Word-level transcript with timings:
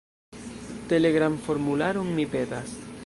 Telegram-formularon, 0.93 2.11
mi 2.17 2.25
petas. 2.33 2.75